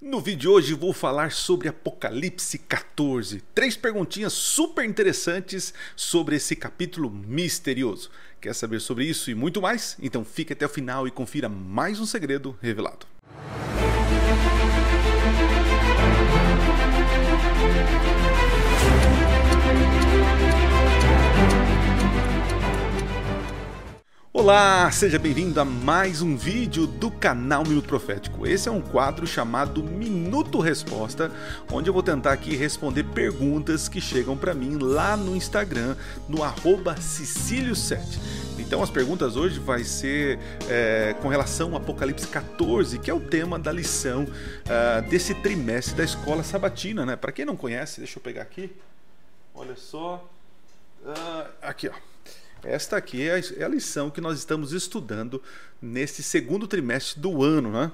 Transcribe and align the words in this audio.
No 0.00 0.20
vídeo 0.20 0.38
de 0.38 0.48
hoje 0.48 0.74
vou 0.74 0.92
falar 0.92 1.32
sobre 1.32 1.68
Apocalipse 1.68 2.56
14. 2.56 3.42
Três 3.52 3.76
perguntinhas 3.76 4.32
super 4.32 4.84
interessantes 4.84 5.74
sobre 5.96 6.36
esse 6.36 6.54
capítulo 6.54 7.10
misterioso. 7.10 8.08
Quer 8.40 8.54
saber 8.54 8.80
sobre 8.80 9.06
isso 9.06 9.28
e 9.28 9.34
muito 9.34 9.60
mais? 9.60 9.96
Então 10.00 10.24
fique 10.24 10.52
até 10.52 10.64
o 10.64 10.68
final 10.68 11.08
e 11.08 11.10
confira 11.10 11.48
mais 11.48 11.98
um 11.98 12.06
segredo 12.06 12.56
revelado. 12.62 13.08
Olá, 24.38 24.88
seja 24.92 25.18
bem-vindo 25.18 25.60
a 25.60 25.64
mais 25.64 26.22
um 26.22 26.36
vídeo 26.36 26.86
do 26.86 27.10
canal 27.10 27.64
Minuto 27.64 27.88
Profético. 27.88 28.46
Esse 28.46 28.68
é 28.68 28.72
um 28.72 28.80
quadro 28.80 29.26
chamado 29.26 29.82
Minuto 29.82 30.60
Resposta, 30.60 31.32
onde 31.72 31.90
eu 31.90 31.92
vou 31.92 32.04
tentar 32.04 32.34
aqui 32.34 32.54
responder 32.54 33.02
perguntas 33.02 33.88
que 33.88 34.00
chegam 34.00 34.36
para 34.36 34.54
mim 34.54 34.78
lá 34.78 35.16
no 35.16 35.34
Instagram, 35.34 35.96
no 36.28 36.38
Cecílio7. 36.38 37.98
Então 38.60 38.80
as 38.80 38.90
perguntas 38.90 39.34
hoje 39.34 39.58
vai 39.58 39.82
ser 39.82 40.38
é, 40.68 41.16
com 41.20 41.26
relação 41.26 41.72
ao 41.72 41.78
Apocalipse 41.78 42.28
14, 42.28 43.00
que 43.00 43.10
é 43.10 43.14
o 43.14 43.20
tema 43.20 43.58
da 43.58 43.72
lição 43.72 44.22
uh, 44.22 45.10
desse 45.10 45.34
trimestre 45.34 45.96
da 45.96 46.04
escola 46.04 46.44
sabatina, 46.44 47.04
né? 47.04 47.16
Para 47.16 47.32
quem 47.32 47.44
não 47.44 47.56
conhece, 47.56 47.98
deixa 47.98 48.20
eu 48.20 48.22
pegar 48.22 48.42
aqui. 48.42 48.70
Olha 49.52 49.74
só. 49.74 50.24
Uh, 51.04 51.48
aqui, 51.60 51.88
ó. 51.88 52.17
Esta 52.64 52.96
aqui 52.96 53.28
é, 53.28 53.40
é 53.58 53.64
a 53.64 53.68
lição 53.68 54.10
que 54.10 54.20
nós 54.20 54.38
estamos 54.38 54.72
estudando 54.72 55.40
nesse 55.80 56.22
segundo 56.22 56.66
trimestre 56.66 57.20
do 57.20 57.42
ano, 57.42 57.70
né? 57.70 57.92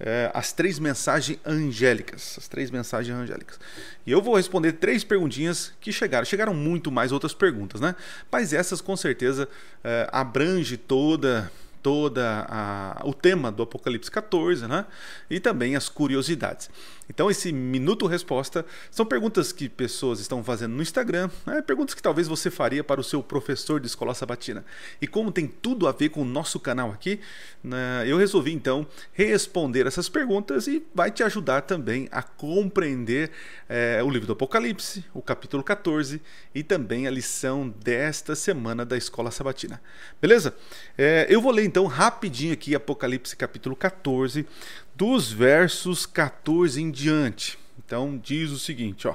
É, 0.00 0.30
as 0.32 0.52
três 0.52 0.78
mensagens 0.78 1.38
angélicas, 1.44 2.36
as 2.38 2.48
três 2.48 2.70
mensagens 2.70 3.16
angélicas. 3.16 3.60
E 4.06 4.10
eu 4.10 4.22
vou 4.22 4.36
responder 4.36 4.72
três 4.72 5.04
perguntinhas 5.04 5.72
que 5.80 5.92
chegaram. 5.92 6.24
Chegaram 6.24 6.54
muito 6.54 6.90
mais 6.90 7.12
outras 7.12 7.34
perguntas, 7.34 7.80
né? 7.80 7.94
Mas 8.30 8.52
essas 8.52 8.80
com 8.80 8.96
certeza 8.96 9.48
é, 9.84 10.08
abrange 10.10 10.76
toda 10.76 11.50
toda 11.86 12.44
a, 12.48 13.00
o 13.04 13.14
tema 13.14 13.52
do 13.52 13.62
Apocalipse 13.62 14.10
14, 14.10 14.66
né? 14.66 14.86
E 15.30 15.38
também 15.38 15.76
as 15.76 15.88
curiosidades. 15.88 16.68
Então 17.08 17.30
esse 17.30 17.52
minuto 17.52 18.06
resposta 18.06 18.66
são 18.90 19.06
perguntas 19.06 19.52
que 19.52 19.68
pessoas 19.68 20.18
estão 20.18 20.42
fazendo 20.42 20.74
no 20.74 20.82
Instagram, 20.82 21.30
né? 21.46 21.62
perguntas 21.62 21.94
que 21.94 22.02
talvez 22.02 22.26
você 22.26 22.50
faria 22.50 22.82
para 22.82 23.00
o 23.00 23.04
seu 23.04 23.22
professor 23.22 23.78
de 23.80 23.86
escola 23.86 24.14
sabatina. 24.14 24.64
E 25.00 25.06
como 25.06 25.30
tem 25.30 25.46
tudo 25.46 25.86
a 25.86 25.92
ver 25.92 26.08
com 26.08 26.22
o 26.22 26.24
nosso 26.24 26.58
canal 26.58 26.90
aqui, 26.90 27.20
né? 27.62 28.04
eu 28.06 28.16
resolvi 28.18 28.52
então 28.52 28.86
responder 29.12 29.86
essas 29.86 30.08
perguntas 30.08 30.66
e 30.66 30.84
vai 30.94 31.10
te 31.10 31.22
ajudar 31.22 31.62
também 31.62 32.08
a 32.10 32.22
compreender 32.22 33.30
é, 33.68 34.02
o 34.02 34.10
livro 34.10 34.26
do 34.26 34.32
Apocalipse, 34.32 35.04
o 35.14 35.22
capítulo 35.22 35.62
14 35.62 36.20
e 36.54 36.62
também 36.62 37.06
a 37.06 37.10
lição 37.10 37.68
desta 37.68 38.34
semana 38.34 38.84
da 38.84 38.96
escola 38.96 39.30
sabatina. 39.30 39.80
Beleza? 40.20 40.54
É, 40.98 41.26
eu 41.28 41.40
vou 41.40 41.52
ler 41.52 41.64
então 41.64 41.75
então, 41.76 41.84
rapidinho 41.84 42.54
aqui, 42.54 42.74
Apocalipse 42.74 43.36
capítulo 43.36 43.76
14, 43.76 44.46
dos 44.94 45.30
versos 45.30 46.06
14 46.06 46.80
em 46.80 46.90
diante. 46.90 47.58
Então, 47.78 48.16
diz 48.16 48.50
o 48.50 48.58
seguinte, 48.58 49.06
ó. 49.06 49.14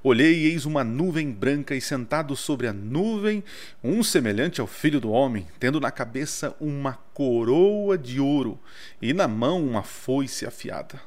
Olhei 0.00 0.34
e 0.34 0.46
eis 0.52 0.64
uma 0.64 0.84
nuvem 0.84 1.32
branca, 1.32 1.74
e 1.74 1.80
sentado 1.80 2.36
sobre 2.36 2.68
a 2.68 2.72
nuvem, 2.72 3.42
um 3.82 4.04
semelhante 4.04 4.60
ao 4.60 4.68
filho 4.68 5.00
do 5.00 5.10
homem, 5.10 5.48
tendo 5.58 5.80
na 5.80 5.90
cabeça 5.90 6.54
uma 6.60 6.92
coroa 7.12 7.98
de 7.98 8.20
ouro, 8.20 8.56
e 9.02 9.12
na 9.12 9.26
mão 9.26 9.60
uma 9.60 9.82
foice 9.82 10.46
afiada. 10.46 11.02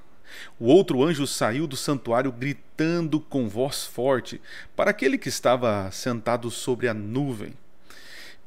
O 0.59 0.65
outro 0.65 1.01
anjo 1.01 1.25
saiu 1.25 1.65
do 1.65 1.77
santuário 1.77 2.29
gritando 2.29 3.21
com 3.21 3.47
voz 3.47 3.85
forte 3.85 4.41
para 4.75 4.91
aquele 4.91 5.17
que 5.17 5.29
estava 5.29 5.89
sentado 5.91 6.51
sobre 6.51 6.89
a 6.89 6.93
nuvem 6.93 7.53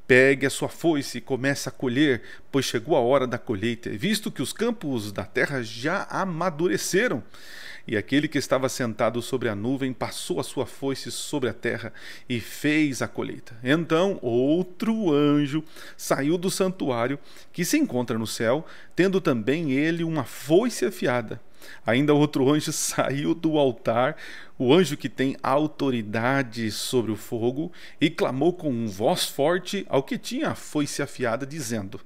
Pegue 0.06 0.46
a 0.46 0.50
sua 0.50 0.68
foice 0.68 1.18
e 1.18 1.20
comece 1.20 1.68
a 1.68 1.72
colher, 1.72 2.22
pois 2.50 2.64
chegou 2.64 2.96
a 2.96 3.00
hora 3.00 3.26
da 3.26 3.38
colheita, 3.38 3.90
visto 3.90 4.30
que 4.30 4.40
os 4.40 4.52
campos 4.52 5.10
da 5.10 5.24
terra 5.24 5.62
já 5.62 6.06
amadureceram. 6.08 7.22
E 7.88 7.96
aquele 7.96 8.26
que 8.26 8.38
estava 8.38 8.68
sentado 8.68 9.22
sobre 9.22 9.48
a 9.48 9.54
nuvem 9.54 9.92
passou 9.92 10.40
a 10.40 10.44
sua 10.44 10.66
foice 10.66 11.10
sobre 11.12 11.48
a 11.48 11.54
terra 11.54 11.92
e 12.28 12.40
fez 12.40 13.00
a 13.00 13.06
colheita. 13.06 13.56
Então 13.62 14.18
outro 14.22 15.12
anjo 15.12 15.62
saiu 15.96 16.36
do 16.36 16.50
santuário, 16.50 17.18
que 17.52 17.64
se 17.64 17.78
encontra 17.78 18.18
no 18.18 18.26
céu, 18.26 18.66
tendo 18.96 19.20
também 19.20 19.70
ele 19.70 20.02
uma 20.02 20.24
foice 20.24 20.84
afiada. 20.84 21.40
Ainda 21.86 22.14
outro 22.14 22.52
anjo 22.52 22.72
saiu 22.72 23.34
do 23.34 23.58
altar, 23.58 24.16
o 24.58 24.72
anjo 24.72 24.96
que 24.96 25.08
tem 25.08 25.36
autoridade 25.42 26.70
sobre 26.70 27.12
o 27.12 27.16
fogo, 27.16 27.72
e 28.00 28.10
clamou 28.10 28.52
com 28.52 28.86
voz 28.88 29.24
forte 29.24 29.86
ao 29.88 30.02
que 30.02 30.18
tinha 30.18 30.50
a 30.50 30.54
foice 30.54 31.02
afiada, 31.02 31.46
dizendo: 31.46 32.00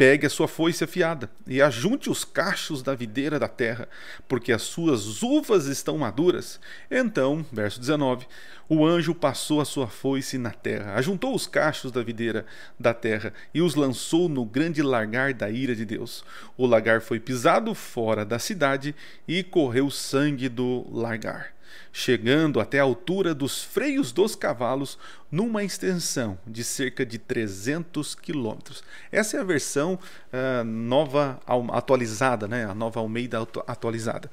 Pegue 0.00 0.24
a 0.24 0.30
sua 0.30 0.48
foice 0.48 0.82
afiada 0.82 1.30
e 1.46 1.60
ajunte 1.60 2.08
os 2.08 2.24
cachos 2.24 2.82
da 2.82 2.94
videira 2.94 3.38
da 3.38 3.46
terra, 3.46 3.86
porque 4.26 4.50
as 4.50 4.62
suas 4.62 5.22
uvas 5.22 5.66
estão 5.66 5.98
maduras. 5.98 6.58
Então, 6.90 7.44
verso 7.52 7.78
19: 7.78 8.26
o 8.66 8.86
anjo 8.86 9.14
passou 9.14 9.60
a 9.60 9.64
sua 9.66 9.88
foice 9.88 10.38
na 10.38 10.52
terra, 10.52 10.94
ajuntou 10.94 11.34
os 11.34 11.46
cachos 11.46 11.92
da 11.92 12.02
videira 12.02 12.46
da 12.78 12.94
terra 12.94 13.34
e 13.52 13.60
os 13.60 13.74
lançou 13.74 14.26
no 14.26 14.46
grande 14.46 14.80
lagar 14.80 15.34
da 15.34 15.50
ira 15.50 15.76
de 15.76 15.84
Deus. 15.84 16.24
O 16.56 16.64
lagar 16.64 17.02
foi 17.02 17.20
pisado 17.20 17.74
fora 17.74 18.24
da 18.24 18.38
cidade 18.38 18.94
e 19.28 19.42
correu 19.42 19.90
sangue 19.90 20.48
do 20.48 20.86
lagar 20.90 21.52
chegando 21.92 22.60
até 22.60 22.78
a 22.78 22.82
altura 22.82 23.34
dos 23.34 23.62
freios 23.62 24.12
dos 24.12 24.34
cavalos, 24.34 24.98
numa 25.30 25.62
extensão 25.62 26.38
de 26.46 26.64
cerca 26.64 27.04
de 27.06 27.18
300 27.18 28.14
quilômetros. 28.14 28.82
Essa 29.12 29.36
é 29.36 29.40
a 29.40 29.44
versão 29.44 29.94
uh, 29.94 30.64
nova 30.64 31.40
atualizada, 31.72 32.48
né? 32.48 32.64
a 32.64 32.74
nova 32.74 33.00
Almeida 33.00 33.38
atualizada. 33.66 34.30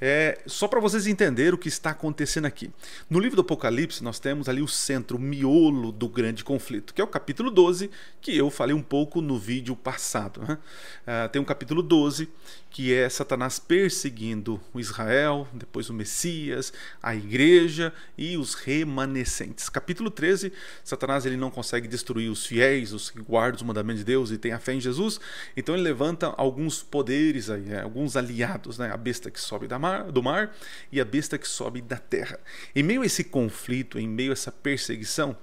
É, 0.00 0.40
só 0.46 0.66
para 0.66 0.80
vocês 0.80 1.06
entenderem 1.06 1.52
o 1.52 1.58
que 1.58 1.68
está 1.68 1.90
acontecendo 1.90 2.46
aqui. 2.46 2.70
No 3.08 3.18
livro 3.18 3.36
do 3.36 3.42
Apocalipse, 3.42 4.02
nós 4.02 4.18
temos 4.18 4.48
ali 4.48 4.62
o 4.62 4.68
centro, 4.68 5.16
o 5.16 5.20
miolo 5.20 5.92
do 5.92 6.08
grande 6.08 6.42
conflito, 6.42 6.94
que 6.94 7.00
é 7.00 7.04
o 7.04 7.08
capítulo 7.08 7.50
12, 7.50 7.90
que 8.20 8.36
eu 8.36 8.50
falei 8.50 8.74
um 8.74 8.82
pouco 8.82 9.20
no 9.20 9.38
vídeo 9.38 9.76
passado. 9.76 10.40
Né? 10.42 10.58
Uh, 11.06 11.28
tem 11.28 11.42
um 11.42 11.44
capítulo 11.44 11.82
12, 11.82 12.28
que 12.70 12.94
é 12.94 13.08
Satanás 13.08 13.58
perseguindo 13.58 14.60
o 14.72 14.78
Israel, 14.78 15.46
depois 15.52 15.90
o 15.90 15.94
Messias, 15.94 16.72
a 17.02 17.14
igreja 17.14 17.92
e 18.16 18.36
os 18.36 18.54
remanescentes. 18.54 19.68
Capítulo 19.68 20.08
13, 20.08 20.52
Satanás 20.84 21.26
ele 21.26 21.36
não 21.36 21.50
consegue 21.50 21.88
destruir 21.88 22.30
os 22.30 22.46
fiéis, 22.46 22.92
os 22.92 23.10
que 23.10 23.20
guardam 23.20 23.56
os 23.56 23.62
mandamentos 23.62 24.00
de 24.00 24.04
Deus 24.04 24.30
e 24.30 24.38
têm 24.38 24.52
a 24.52 24.58
fé 24.58 24.72
em 24.72 24.80
Jesus, 24.80 25.20
então 25.56 25.74
ele 25.74 25.82
levanta 25.82 26.28
alguns 26.36 26.82
poderes, 26.82 27.50
aí, 27.50 27.62
né? 27.62 27.82
alguns 27.82 28.16
aliados, 28.16 28.78
né? 28.78 28.90
a 28.92 28.96
besta 28.96 29.30
que 29.30 29.40
sobe 29.40 29.66
da 29.66 29.78
mar, 29.78 29.89
mar, 29.90 30.12
do 30.12 30.22
mar 30.22 30.54
e 30.92 31.00
a 31.00 31.04
besta 31.04 31.36
que 31.36 31.48
sobe 31.48 31.80
da 31.80 31.96
terra. 31.96 32.38
Em 32.74 32.82
meio 32.82 33.02
a 33.02 33.06
esse 33.06 33.24
conflito, 33.24 33.98
em 33.98 34.08
meio 34.08 34.30
a 34.30 34.32
essa 34.32 34.52
perseguição, 34.52 35.36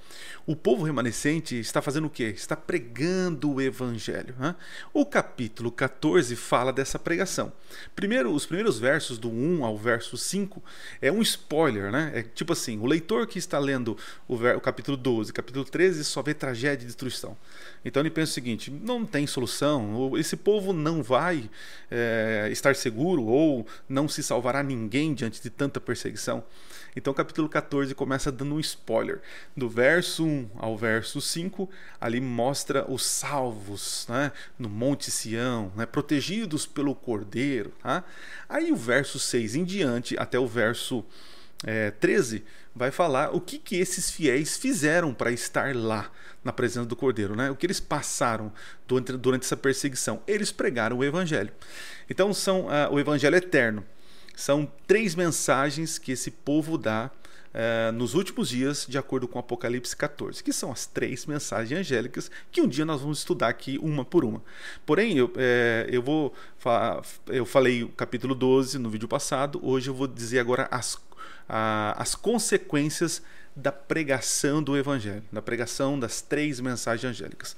o 0.46 0.56
povo 0.56 0.86
remanescente 0.86 1.60
está 1.60 1.82
fazendo 1.82 2.08
o 2.08 2.10
quê? 2.10 2.34
Está 2.36 2.56
pregando 2.56 3.52
o 3.54 3.62
evangelho. 3.62 4.34
Né? 4.40 4.56
O 4.94 5.06
capítulo 5.06 5.72
14 5.72 6.36
fala 6.36 6.72
dessa 6.72 6.98
pregação. 6.98 7.52
Primeiro, 7.96 8.34
os 8.34 8.46
primeiros 8.46 8.80
versos 8.80 9.18
do 9.18 9.30
1 9.30 9.66
ao 9.66 9.78
verso 9.78 10.18
5 10.18 10.64
é 11.02 11.12
um 11.12 11.22
spoiler, 11.22 11.92
né? 11.92 12.12
É 12.16 12.24
tipo 12.24 12.54
assim, 12.54 12.80
o 12.80 12.86
leitor 12.86 13.28
que 13.28 13.38
está 13.38 13.60
lendo 13.60 13.98
o, 14.28 14.36
o 14.36 14.62
capítulo 14.62 14.96
12, 14.96 15.34
capítulo 15.34 15.66
13 15.66 16.04
só 16.06 16.22
vê 16.22 16.34
tragédia 16.34 16.86
e 16.86 16.88
destruição. 16.88 17.36
Então 17.84 18.02
ele 18.02 18.10
pensa 18.10 18.32
o 18.32 18.34
seguinte: 18.34 18.72
não 18.72 19.06
tem 19.06 19.28
solução, 19.28 20.18
esse 20.18 20.36
povo 20.36 20.72
não 20.72 21.04
vai 21.04 21.50
é, 21.92 22.48
estar 22.52 22.76
seguro 22.76 23.24
ou 23.24 23.68
não 23.88 24.08
se 24.08 24.24
salvará 24.38 24.62
ninguém 24.62 25.14
diante 25.14 25.42
de 25.42 25.50
tanta 25.50 25.82
perseguição. 25.82 26.44
Então, 26.96 27.12
o 27.12 27.16
capítulo 27.16 27.50
14 27.50 27.94
começa 27.94 28.32
dando 28.32 28.56
um 28.56 28.60
spoiler. 28.60 29.22
Do 29.56 29.68
verso 29.70 30.26
1 30.26 30.50
ao 30.56 30.78
verso 30.78 31.20
5, 31.20 31.70
ali 32.00 32.22
mostra 32.22 32.90
os 32.90 33.06
salvos 33.06 34.06
né, 34.10 34.32
no 34.58 34.70
Monte 34.70 35.12
Sião, 35.12 35.72
né, 35.76 35.86
protegidos 35.86 36.66
pelo 36.66 36.96
Cordeiro. 36.96 37.72
Tá? 37.82 38.04
Aí, 38.48 38.72
o 38.72 38.76
verso 38.76 39.20
6 39.20 39.56
em 39.56 39.64
diante, 39.64 40.18
até 40.18 40.40
o 40.40 40.48
verso 40.48 41.04
é, 41.64 41.92
13, 41.92 42.44
vai 42.76 42.92
falar 42.92 43.36
o 43.36 43.42
que, 43.42 43.58
que 43.58 43.76
esses 43.76 44.12
fiéis 44.12 44.58
fizeram 44.58 45.14
para 45.14 45.32
estar 45.32 45.76
lá 45.76 46.12
na 46.44 46.54
presença 46.54 46.88
do 46.88 46.96
Cordeiro, 46.96 47.36
né? 47.36 47.50
o 47.50 47.56
que 47.56 47.66
eles 47.66 47.80
passaram 47.80 48.52
durante, 48.88 49.14
durante 49.14 49.44
essa 49.44 49.58
perseguição. 49.58 50.22
Eles 50.28 50.52
pregaram 50.52 50.98
o 50.98 51.04
Evangelho. 51.04 51.52
Então, 52.10 52.34
são 52.34 52.68
uh, 52.68 52.92
o 52.92 53.00
Evangelho 53.00 53.36
eterno 53.36 53.84
são 54.38 54.72
três 54.86 55.16
mensagens 55.16 55.98
que 55.98 56.12
esse 56.12 56.30
povo 56.30 56.78
dá 56.78 57.10
é, 57.52 57.92
nos 57.92 58.14
últimos 58.14 58.50
dias, 58.50 58.86
de 58.88 58.96
acordo 58.96 59.28
com 59.28 59.40
Apocalipse 59.40 59.98
14, 59.98 60.44
que 60.44 60.54
são 60.54 60.72
as 60.72 60.86
três 60.86 61.26
mensagens 61.26 61.80
angélicas 61.80 62.30
que 62.52 62.62
um 62.62 62.68
dia 62.68 62.86
nós 62.86 63.02
vamos 63.02 63.18
estudar 63.18 63.48
aqui 63.48 63.80
uma 63.82 64.06
por 64.06 64.24
uma. 64.24 64.44
Porém, 64.86 65.18
eu, 65.18 65.34
é, 65.36 65.90
eu 65.92 66.04
vou. 66.04 66.36
Eu 67.26 67.48
falei 67.48 67.82
o 67.84 67.90
capítulo 67.90 68.36
12 68.36 68.78
no 68.78 68.92
vídeo 68.92 69.08
passado, 69.08 69.60
hoje 69.64 69.90
eu 69.90 69.94
vou 69.96 70.06
dizer 70.06 70.38
agora 70.38 70.68
as, 70.70 71.02
a, 71.50 72.00
as 72.00 72.14
consequências 72.14 73.24
da 73.56 73.72
pregação 73.72 74.62
do 74.62 74.78
Evangelho, 74.78 75.24
da 75.32 75.42
pregação 75.42 76.00
das 76.00 76.22
três 76.22 76.60
mensagens 76.60 77.10
angélicas. 77.10 77.58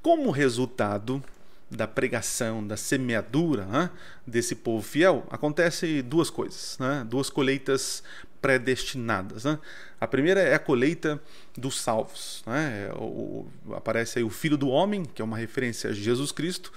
Como 0.00 0.30
resultado 0.30 1.22
da 1.70 1.86
pregação, 1.86 2.66
da 2.66 2.76
semeadura 2.76 3.64
né, 3.66 3.90
desse 4.26 4.56
povo 4.56 4.82
fiel, 4.82 5.24
acontece 5.30 6.02
duas 6.02 6.28
coisas, 6.28 6.76
né, 6.80 7.06
duas 7.08 7.30
colheitas 7.30 8.02
predestinadas. 8.40 9.44
Né? 9.44 9.58
A 10.00 10.06
primeira 10.06 10.40
é 10.40 10.54
a 10.54 10.58
colheita 10.58 11.20
dos 11.56 11.80
salvos. 11.80 12.42
Né? 12.46 12.90
O, 12.96 13.46
aparece 13.72 14.18
aí 14.18 14.24
o 14.24 14.30
Filho 14.30 14.56
do 14.56 14.68
Homem, 14.68 15.04
que 15.04 15.22
é 15.22 15.24
uma 15.24 15.36
referência 15.36 15.90
a 15.90 15.92
Jesus 15.92 16.32
Cristo, 16.32 16.72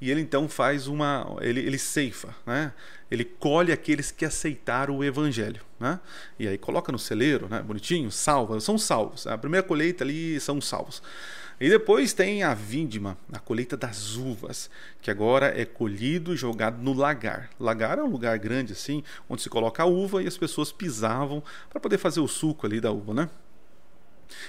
e 0.00 0.10
ele 0.10 0.20
então 0.20 0.48
faz 0.48 0.86
uma. 0.86 1.36
Ele, 1.40 1.60
ele 1.60 1.76
ceifa, 1.76 2.34
né? 2.46 2.72
ele 3.10 3.24
colhe 3.24 3.72
aqueles 3.72 4.12
que 4.12 4.24
aceitaram 4.24 4.96
o 4.96 5.04
Evangelho. 5.04 5.60
Né? 5.80 5.98
E 6.38 6.46
aí 6.46 6.56
coloca 6.56 6.92
no 6.92 6.98
celeiro, 6.98 7.48
né? 7.48 7.60
bonitinho, 7.60 8.10
salva, 8.10 8.60
são 8.60 8.78
salvos. 8.78 9.26
A 9.26 9.36
primeira 9.36 9.66
colheita 9.66 10.04
ali 10.04 10.38
são 10.38 10.60
salvos. 10.60 11.02
E 11.60 11.68
depois 11.68 12.12
tem 12.12 12.42
a 12.44 12.54
vindima, 12.54 13.18
a 13.32 13.38
colheita 13.38 13.76
das 13.76 14.14
uvas, 14.14 14.70
que 15.02 15.10
agora 15.10 15.60
é 15.60 15.64
colhido 15.64 16.32
e 16.32 16.36
jogado 16.36 16.80
no 16.80 16.92
lagar. 16.92 17.50
Lagar 17.58 17.98
é 17.98 18.02
um 18.02 18.08
lugar 18.08 18.38
grande 18.38 18.72
assim, 18.72 19.02
onde 19.28 19.42
se 19.42 19.50
coloca 19.50 19.82
a 19.82 19.86
uva 19.86 20.22
e 20.22 20.28
as 20.28 20.38
pessoas 20.38 20.70
pisavam 20.70 21.42
para 21.68 21.80
poder 21.80 21.98
fazer 21.98 22.20
o 22.20 22.28
suco 22.28 22.64
ali 22.66 22.80
da 22.80 22.92
uva, 22.92 23.12
né? 23.12 23.30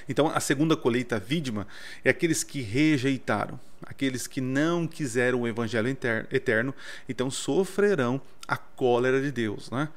Então, 0.07 0.27
a 0.27 0.39
segunda 0.39 0.75
colheita 0.75 1.19
vídima 1.19 1.65
é 2.03 2.09
aqueles 2.09 2.43
que 2.43 2.61
rejeitaram, 2.61 3.59
aqueles 3.81 4.27
que 4.27 4.41
não 4.41 4.85
quiseram 4.85 5.41
o 5.41 5.47
evangelho 5.47 5.87
eterno, 6.31 6.75
então 7.07 7.31
sofrerão 7.31 8.21
a 8.47 8.57
cólera 8.57 9.21
de 9.21 9.31
Deus. 9.31 9.71
Né? 9.71 9.89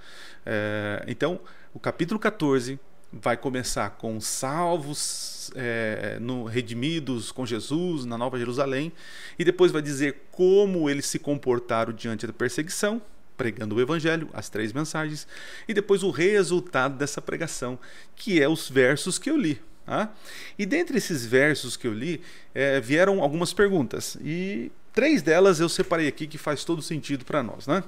É, 0.47 1.05
então, 1.09 1.41
o 1.75 1.81
capítulo 1.81 2.21
14 2.21 2.79
vai 3.13 3.37
começar 3.37 3.91
com 3.91 4.21
salvos, 4.21 5.51
é, 5.55 6.17
no, 6.21 6.45
redimidos 6.45 7.31
com 7.31 7.45
Jesus 7.45 8.05
na 8.05 8.17
Nova 8.17 8.39
Jerusalém, 8.39 8.93
e 9.39 9.45
depois 9.45 9.71
vai 9.71 9.83
dizer 9.83 10.23
como 10.31 10.89
eles 10.89 11.07
se 11.07 11.19
comportaram 11.19 11.93
diante 11.93 12.27
da 12.27 12.33
perseguição, 12.33 13.03
pregando 13.37 13.75
o 13.75 13.81
Evangelho, 13.81 14.29
as 14.33 14.49
três 14.49 14.73
mensagens, 14.73 15.27
e 15.69 15.75
depois 15.75 16.03
o 16.03 16.11
resultado 16.11 16.97
dessa 16.97 17.21
pregação, 17.21 17.79
que 18.17 18.41
é 18.41 18.49
os 18.49 18.69
versos 18.69 19.19
que 19.19 19.31
eu 19.31 19.37
li. 19.37 19.61
Tá? 19.85 20.13
E 20.59 20.65
dentre 20.65 20.97
esses 20.97 21.27
versos 21.27 21.77
que 21.77 21.87
eu 21.87 21.93
li, 21.93 22.21
é, 22.55 22.81
vieram 22.81 23.21
algumas 23.21 23.53
perguntas, 23.53 24.17
e 24.23 24.71
três 24.93 25.23
delas 25.23 25.61
eu 25.61 25.69
separei 25.69 26.09
aqui 26.09 26.27
que 26.27 26.39
faz 26.39 26.65
todo 26.65 26.81
sentido 26.81 27.25
para 27.25 27.43
nós. 27.43 27.67
Né? 27.67 27.83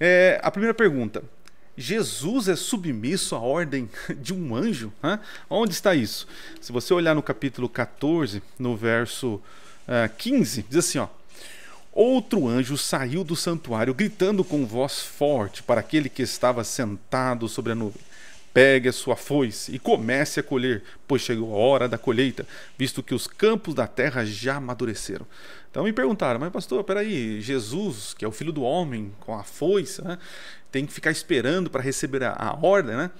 É, 0.00 0.40
a 0.42 0.50
primeira 0.50 0.74
pergunta: 0.74 1.22
Jesus 1.76 2.48
é 2.48 2.56
submisso 2.56 3.34
à 3.34 3.38
ordem 3.38 3.88
de 4.16 4.32
um 4.32 4.54
anjo? 4.54 4.92
Né? 5.02 5.20
Onde 5.48 5.72
está 5.72 5.94
isso? 5.94 6.26
Se 6.60 6.72
você 6.72 6.94
olhar 6.94 7.14
no 7.14 7.22
capítulo 7.22 7.68
14, 7.68 8.42
no 8.58 8.76
verso 8.76 9.34
uh, 9.34 9.42
eh, 9.88 10.10
15, 10.16 10.64
diz 10.68 10.78
assim: 10.78 10.98
ó, 10.98 11.08
Outro 11.96 12.46
anjo 12.46 12.76
saiu 12.76 13.24
do 13.24 13.34
santuário, 13.34 13.94
gritando 13.94 14.44
com 14.44 14.66
voz 14.66 15.00
forte 15.00 15.62
para 15.62 15.80
aquele 15.80 16.10
que 16.10 16.20
estava 16.20 16.62
sentado 16.62 17.48
sobre 17.48 17.72
a 17.72 17.74
nuvem: 17.74 18.02
Pegue 18.52 18.90
a 18.90 18.92
sua 18.92 19.16
foice 19.16 19.74
e 19.74 19.78
comece 19.78 20.38
a 20.38 20.42
colher, 20.42 20.82
pois 21.08 21.22
chegou 21.22 21.54
a 21.54 21.56
hora 21.56 21.88
da 21.88 21.96
colheita, 21.96 22.46
visto 22.76 23.02
que 23.02 23.14
os 23.14 23.26
campos 23.26 23.74
da 23.74 23.86
terra 23.86 24.26
já 24.26 24.56
amadureceram. 24.56 25.26
Então 25.70 25.84
me 25.84 25.92
perguntaram, 25.92 26.38
mas 26.38 26.52
pastor, 26.52 26.84
peraí, 26.84 27.40
Jesus, 27.40 28.12
que 28.12 28.26
é 28.26 28.28
o 28.28 28.32
filho 28.32 28.52
do 28.52 28.62
homem, 28.62 29.10
com 29.20 29.34
a 29.34 29.42
foice, 29.42 30.02
né, 30.04 30.18
tem 30.76 30.84
que 30.84 30.92
ficar 30.92 31.10
esperando 31.10 31.70
para 31.70 31.80
receber 31.80 32.22
a, 32.22 32.32
a, 32.32 32.54
ordem, 32.54 32.94
né? 32.94 33.10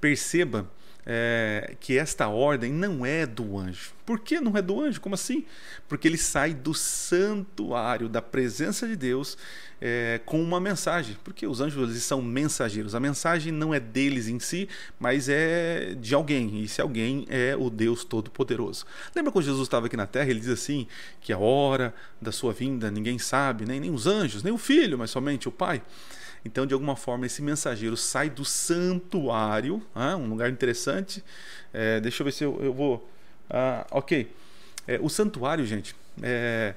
Perceba 0.00 0.66
é, 1.04 1.74
que 1.78 1.98
esta 1.98 2.26
ordem 2.26 2.72
não 2.72 3.04
é 3.04 3.26
do 3.26 3.58
anjo. 3.58 3.92
Por 4.06 4.18
que 4.20 4.40
não 4.40 4.56
é 4.56 4.62
do 4.62 4.80
anjo? 4.80 4.98
Como 4.98 5.14
assim? 5.14 5.44
Porque 5.86 6.08
ele 6.08 6.16
sai 6.16 6.54
do 6.54 6.72
santuário, 6.72 8.08
da 8.08 8.22
presença 8.22 8.88
de 8.88 8.96
Deus, 8.96 9.36
é, 9.78 10.22
com 10.24 10.42
uma 10.42 10.58
mensagem. 10.58 11.18
Porque 11.22 11.46
os 11.46 11.60
anjos 11.60 11.90
eles 11.90 12.02
são 12.02 12.22
mensageiros. 12.22 12.94
A 12.94 13.00
mensagem 13.00 13.52
não 13.52 13.74
é 13.74 13.78
deles 13.78 14.26
em 14.26 14.40
si, 14.40 14.66
mas 14.98 15.28
é 15.28 15.94
de 16.00 16.14
alguém. 16.14 16.60
E 16.60 16.64
esse 16.64 16.80
alguém 16.80 17.26
é 17.28 17.54
o 17.54 17.68
Deus 17.68 18.04
Todo-Poderoso. 18.04 18.86
Lembra 19.14 19.30
quando 19.30 19.44
Jesus 19.44 19.64
estava 19.64 19.84
aqui 19.84 19.98
na 19.98 20.06
terra? 20.06 20.30
Ele 20.30 20.40
diz 20.40 20.48
assim: 20.48 20.86
que 21.20 21.30
a 21.30 21.38
hora 21.38 21.92
da 22.22 22.32
sua 22.32 22.54
vinda 22.54 22.90
ninguém 22.90 23.18
sabe, 23.18 23.66
nem, 23.66 23.78
nem 23.78 23.90
os 23.90 24.06
anjos, 24.06 24.42
nem 24.42 24.52
o 24.52 24.58
filho, 24.58 24.96
mas 24.96 25.10
somente 25.10 25.46
o 25.46 25.52
Pai. 25.52 25.82
Então, 26.44 26.66
de 26.66 26.74
alguma 26.74 26.96
forma, 26.96 27.26
esse 27.26 27.40
mensageiro 27.40 27.96
sai 27.96 28.28
do 28.28 28.44
santuário, 28.44 29.82
ah, 29.94 30.16
um 30.16 30.28
lugar 30.28 30.50
interessante. 30.50 31.22
É, 31.72 32.00
deixa 32.00 32.22
eu 32.22 32.24
ver 32.24 32.32
se 32.32 32.44
eu, 32.44 32.58
eu 32.62 32.72
vou. 32.72 33.08
Ah, 33.48 33.86
ok. 33.90 34.30
É, 34.86 34.98
o 35.00 35.08
santuário, 35.08 35.64
gente, 35.64 35.94
é 36.20 36.74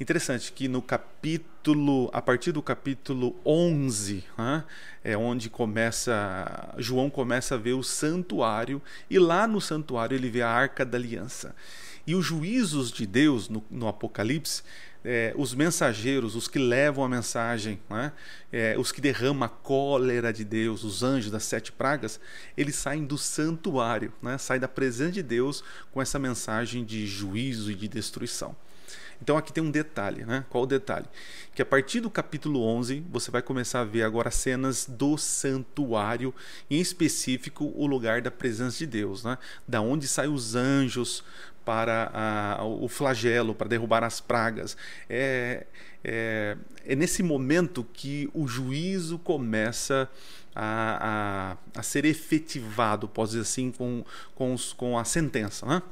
interessante 0.00 0.52
que 0.52 0.66
no 0.66 0.82
capítulo, 0.82 2.10
a 2.12 2.20
partir 2.20 2.50
do 2.50 2.60
capítulo 2.60 3.36
11, 3.46 4.24
ah, 4.36 4.64
é 5.02 5.16
onde 5.16 5.48
começa, 5.48 6.74
João 6.78 7.08
começa 7.08 7.54
a 7.54 7.58
ver 7.58 7.74
o 7.74 7.82
santuário, 7.82 8.82
e 9.08 9.18
lá 9.18 9.46
no 9.46 9.60
santuário 9.60 10.16
ele 10.16 10.28
vê 10.28 10.42
a 10.42 10.50
arca 10.50 10.84
da 10.84 10.98
aliança. 10.98 11.54
E 12.06 12.14
os 12.14 12.24
juízos 12.24 12.90
de 12.90 13.06
Deus 13.06 13.48
no, 13.48 13.64
no 13.70 13.88
Apocalipse 13.88 14.62
é, 15.04 15.34
os 15.36 15.54
mensageiros, 15.54 16.34
os 16.34 16.48
que 16.48 16.58
levam 16.58 17.04
a 17.04 17.08
mensagem, 17.08 17.78
né? 17.90 18.12
é, 18.50 18.74
os 18.78 18.90
que 18.90 19.00
derramam 19.00 19.44
a 19.44 19.48
cólera 19.48 20.32
de 20.32 20.44
Deus, 20.44 20.82
os 20.82 21.02
anjos 21.02 21.30
das 21.30 21.44
sete 21.44 21.70
pragas, 21.70 22.18
eles 22.56 22.74
saem 22.74 23.04
do 23.04 23.18
santuário, 23.18 24.12
né? 24.22 24.38
saem 24.38 24.60
da 24.60 24.68
presença 24.68 25.12
de 25.12 25.22
Deus 25.22 25.62
com 25.92 26.00
essa 26.00 26.18
mensagem 26.18 26.84
de 26.84 27.06
juízo 27.06 27.70
e 27.70 27.74
de 27.74 27.86
destruição. 27.86 28.56
Então 29.22 29.36
aqui 29.36 29.52
tem 29.52 29.62
um 29.62 29.70
detalhe, 29.70 30.24
né? 30.24 30.44
Qual 30.50 30.64
o 30.64 30.66
detalhe? 30.66 31.06
Que 31.54 31.62
a 31.62 31.64
partir 31.64 32.00
do 32.00 32.10
capítulo 32.10 32.62
11 32.62 33.04
você 33.08 33.30
vai 33.30 33.40
começar 33.40 33.80
a 33.80 33.84
ver 33.84 34.02
agora 34.02 34.30
cenas 34.30 34.86
do 34.86 35.16
santuário, 35.16 36.34
em 36.70 36.80
específico 36.80 37.72
o 37.74 37.86
lugar 37.86 38.20
da 38.20 38.30
presença 38.30 38.78
de 38.78 38.86
Deus, 38.86 39.24
né? 39.24 39.38
Da 39.66 39.80
onde 39.80 40.06
saem 40.08 40.30
os 40.30 40.54
anjos 40.54 41.24
para 41.64 42.10
a, 42.12 42.64
o 42.64 42.88
flagelo, 42.88 43.54
para 43.54 43.68
derrubar 43.68 44.04
as 44.04 44.20
pragas. 44.20 44.76
É, 45.08 45.66
é, 46.04 46.56
é, 46.84 46.94
nesse 46.94 47.22
momento 47.22 47.82
que 47.92 48.28
o 48.34 48.46
juízo 48.46 49.18
começa 49.18 50.08
a, 50.54 51.56
a, 51.74 51.80
a 51.80 51.82
ser 51.82 52.04
efetivado, 52.04 53.08
posso 53.08 53.32
dizer 53.32 53.42
assim, 53.42 53.72
com, 53.72 54.04
com, 54.34 54.52
os, 54.52 54.72
com 54.72 54.98
a 54.98 55.04
sentença. 55.04 55.66
Né? 55.66 55.82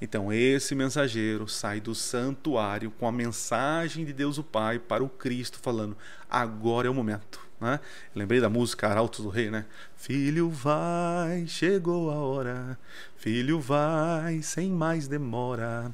Então, 0.00 0.32
esse 0.32 0.74
mensageiro 0.74 1.48
sai 1.48 1.80
do 1.80 1.94
santuário 1.94 2.90
com 2.92 3.06
a 3.08 3.12
mensagem 3.12 4.04
de 4.04 4.12
Deus 4.12 4.38
o 4.38 4.44
Pai 4.44 4.78
para 4.78 5.02
o 5.02 5.08
Cristo, 5.08 5.58
falando: 5.60 5.96
agora 6.30 6.86
é 6.86 6.90
o 6.90 6.94
momento. 6.94 7.45
Né? 7.60 7.80
Lembrei 8.14 8.40
da 8.40 8.48
música 8.48 8.88
Arautos 8.88 9.24
do 9.24 9.30
Rei, 9.30 9.50
né? 9.50 9.64
Filho 9.96 10.50
vai, 10.50 11.46
chegou 11.46 12.10
a 12.10 12.14
hora, 12.16 12.78
filho 13.16 13.58
vai, 13.58 14.42
sem 14.42 14.70
mais 14.70 15.08
demora. 15.08 15.90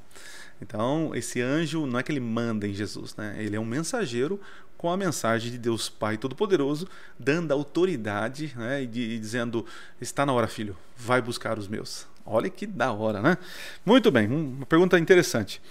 Então, 0.60 1.12
esse 1.14 1.40
anjo 1.40 1.86
não 1.86 1.98
é 1.98 2.02
que 2.02 2.12
ele 2.12 2.20
manda 2.20 2.66
em 2.66 2.74
Jesus, 2.74 3.16
né? 3.16 3.36
Ele 3.38 3.56
é 3.56 3.60
um 3.60 3.64
mensageiro 3.64 4.40
com 4.76 4.90
a 4.90 4.96
mensagem 4.96 5.50
de 5.52 5.58
Deus 5.58 5.88
Pai 5.88 6.16
Todo-Poderoso, 6.16 6.88
dando 7.16 7.52
autoridade 7.52 8.52
né? 8.56 8.82
e, 8.82 8.86
de, 8.86 9.00
e 9.00 9.18
dizendo: 9.18 9.64
Está 10.00 10.26
na 10.26 10.32
hora, 10.32 10.48
filho, 10.48 10.76
vai 10.96 11.22
buscar 11.22 11.58
os 11.58 11.68
meus. 11.68 12.06
Olha 12.26 12.50
que 12.50 12.66
da 12.66 12.92
hora, 12.92 13.20
né? 13.20 13.38
Muito 13.84 14.10
bem, 14.10 14.26
uma 14.28 14.66
pergunta 14.66 14.98
interessante. 14.98 15.62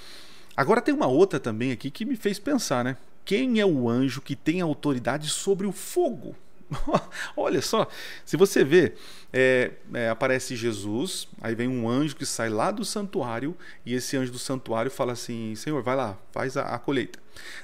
Agora 0.55 0.81
tem 0.81 0.93
uma 0.93 1.07
outra 1.07 1.39
também 1.39 1.71
aqui 1.71 1.89
que 1.89 2.05
me 2.05 2.15
fez 2.15 2.39
pensar, 2.39 2.83
né? 2.83 2.97
Quem 3.23 3.59
é 3.59 3.65
o 3.65 3.89
anjo 3.89 4.21
que 4.21 4.35
tem 4.35 4.61
autoridade 4.61 5.29
sobre 5.29 5.67
o 5.67 5.71
fogo? 5.71 6.35
Olha 7.35 7.61
só, 7.61 7.87
se 8.25 8.37
você 8.37 8.63
vê, 8.63 8.93
é, 9.31 9.71
é, 9.93 10.09
aparece 10.09 10.55
Jesus, 10.55 11.27
aí 11.41 11.53
vem 11.53 11.67
um 11.67 11.89
anjo 11.89 12.15
que 12.15 12.25
sai 12.25 12.49
lá 12.49 12.71
do 12.71 12.85
santuário, 12.85 13.55
e 13.85 13.93
esse 13.93 14.15
anjo 14.17 14.31
do 14.31 14.39
santuário 14.39 14.89
fala 14.89 15.13
assim: 15.13 15.53
Senhor, 15.55 15.81
vai 15.83 15.95
lá, 15.95 16.17
faz 16.31 16.55
a, 16.57 16.63
a 16.63 16.79
colheita. 16.79 17.19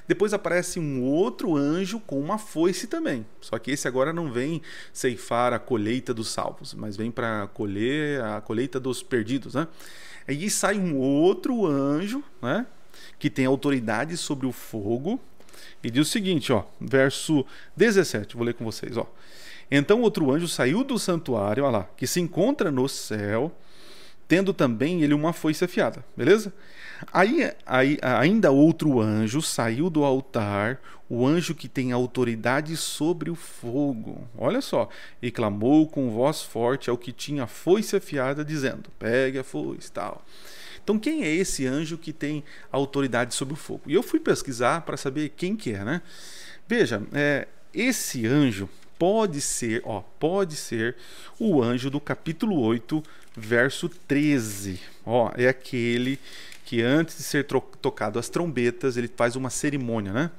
Depois 0.06 0.32
aparece 0.32 0.78
um 0.78 1.02
outro 1.02 1.56
anjo 1.56 2.00
com 2.00 2.18
uma 2.20 2.38
foice 2.38 2.86
também, 2.86 3.26
só 3.40 3.58
que 3.58 3.70
esse 3.70 3.86
agora 3.86 4.12
não 4.12 4.30
vem 4.30 4.62
ceifar 4.92 5.52
a 5.52 5.58
colheita 5.58 6.12
dos 6.12 6.28
salvos, 6.28 6.74
mas 6.74 6.96
vem 6.96 7.10
para 7.10 7.48
colher 7.48 8.22
a 8.22 8.40
colheita 8.40 8.80
dos 8.80 9.02
perdidos. 9.02 9.54
Né? 9.54 9.68
Aí 10.26 10.48
sai 10.50 10.78
um 10.78 10.96
outro 10.96 11.66
anjo, 11.66 12.22
né? 12.42 12.66
que 13.18 13.30
tem 13.30 13.46
autoridade 13.46 14.16
sobre 14.16 14.46
o 14.46 14.52
fogo, 14.52 15.20
e 15.82 15.90
diz 15.90 16.08
o 16.08 16.10
seguinte, 16.10 16.52
ó, 16.52 16.64
verso 16.80 17.44
17, 17.76 18.36
vou 18.36 18.44
ler 18.44 18.54
com 18.54 18.64
vocês, 18.64 18.96
ó. 18.96 19.06
Então 19.70 20.00
outro 20.00 20.32
anjo 20.32 20.48
saiu 20.48 20.82
do 20.82 20.98
santuário, 20.98 21.64
olha 21.64 21.78
lá, 21.78 21.88
que 21.96 22.06
se 22.06 22.20
encontra 22.20 22.70
no 22.70 22.88
céu, 22.88 23.52
tendo 24.26 24.52
também 24.52 25.02
ele 25.02 25.14
uma 25.14 25.32
foice 25.32 25.64
afiada, 25.64 26.04
beleza? 26.16 26.52
Aí, 27.12 27.52
aí 27.64 27.98
ainda 28.02 28.50
outro 28.50 29.00
anjo 29.00 29.40
saiu 29.40 29.88
do 29.88 30.04
altar, 30.04 30.80
o 31.08 31.26
anjo 31.26 31.54
que 31.54 31.68
tem 31.68 31.92
autoridade 31.92 32.76
sobre 32.76 33.30
o 33.30 33.34
fogo. 33.34 34.26
Olha 34.36 34.60
só, 34.60 34.88
e 35.22 35.30
clamou 35.30 35.86
com 35.86 36.10
voz 36.10 36.42
forte 36.42 36.90
ao 36.90 36.98
que 36.98 37.12
tinha 37.12 37.46
foice 37.46 37.96
afiada, 37.96 38.44
dizendo: 38.44 38.90
Pegue 38.98 39.38
a 39.38 39.44
foice, 39.44 39.90
tal. 39.90 40.24
Então, 40.82 40.98
quem 40.98 41.24
é 41.24 41.34
esse 41.34 41.66
anjo 41.66 41.98
que 41.98 42.12
tem 42.12 42.44
autoridade 42.70 43.34
sobre 43.34 43.54
o 43.54 43.56
fogo? 43.56 43.82
E 43.86 43.94
eu 43.94 44.02
fui 44.02 44.20
pesquisar 44.20 44.82
para 44.82 44.96
saber 44.96 45.30
quem 45.36 45.56
que 45.56 45.72
é, 45.72 45.84
né? 45.84 46.02
Veja, 46.66 47.02
é, 47.12 47.48
esse 47.72 48.26
anjo 48.26 48.68
pode 48.98 49.40
ser, 49.40 49.80
ó, 49.84 50.00
pode 50.18 50.56
ser 50.56 50.96
o 51.38 51.62
anjo 51.62 51.88
do 51.88 52.00
capítulo 52.00 52.58
8, 52.60 53.02
verso 53.36 53.88
13. 53.88 54.80
Ó, 55.06 55.30
é 55.36 55.48
aquele 55.48 56.18
que 56.64 56.82
antes 56.82 57.16
de 57.16 57.22
ser 57.22 57.44
tocado 57.44 58.18
as 58.18 58.28
trombetas, 58.28 58.96
ele 58.96 59.08
faz 59.08 59.36
uma 59.36 59.48
cerimônia, 59.48 60.12
né? 60.12 60.30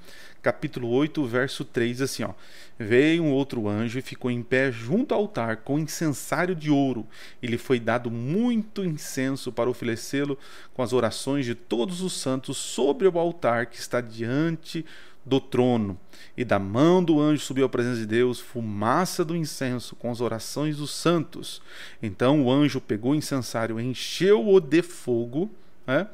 Capítulo 0.41 0.89
8, 0.89 1.25
verso 1.25 1.65
3, 1.65 2.01
assim, 2.01 2.23
ó. 2.23 2.33
Veio 2.77 3.23
um 3.23 3.31
outro 3.31 3.67
anjo 3.67 3.99
e 3.99 4.01
ficou 4.01 4.31
em 4.31 4.41
pé 4.41 4.71
junto 4.71 5.13
ao 5.13 5.21
altar 5.21 5.57
com 5.57 5.77
incensário 5.77 6.55
de 6.55 6.71
ouro. 6.71 7.05
E 7.41 7.47
lhe 7.47 7.57
foi 7.57 7.79
dado 7.79 8.09
muito 8.09 8.85
incenso 8.85 9.51
para 9.51 9.69
oferecê-lo 9.69 10.37
com 10.73 10.81
as 10.81 10.93
orações 10.93 11.45
de 11.45 11.55
todos 11.55 12.01
os 12.01 12.13
santos 12.13 12.55
sobre 12.55 13.07
o 13.07 13.19
altar 13.19 13.65
que 13.65 13.77
está 13.77 13.99
diante 13.99 14.85
do 15.25 15.41
trono. 15.41 15.99
E 16.37 16.45
da 16.45 16.57
mão 16.57 17.03
do 17.03 17.19
anjo 17.19 17.43
subiu 17.43 17.65
à 17.65 17.69
presença 17.69 17.99
de 17.99 18.05
Deus 18.05 18.39
fumaça 18.39 19.25
do 19.25 19.35
incenso 19.35 19.95
com 19.95 20.09
as 20.09 20.21
orações 20.21 20.77
dos 20.77 20.91
santos. 20.91 21.61
Então 22.01 22.43
o 22.43 22.51
anjo 22.51 22.79
pegou 22.79 23.11
o 23.11 23.15
incensário, 23.15 23.79
encheu-o 23.79 24.59
de 24.59 24.81
fogo 24.81 25.51
né, 25.85 26.07